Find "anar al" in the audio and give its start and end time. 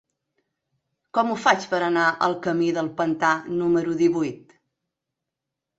1.89-2.35